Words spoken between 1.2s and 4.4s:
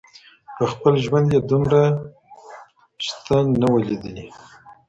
یې دومره شته نه وه لیدلي